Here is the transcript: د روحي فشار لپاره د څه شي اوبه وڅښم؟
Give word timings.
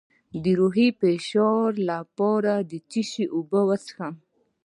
د 0.43 0.45
روحي 0.59 0.89
فشار 0.99 1.69
لپاره 1.91 2.53
د 2.69 2.71
څه 2.89 3.01
شي 3.09 3.25
اوبه 3.35 3.59
وڅښم؟ 3.67 4.13